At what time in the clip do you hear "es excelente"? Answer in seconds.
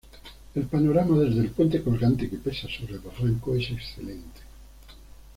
3.53-4.41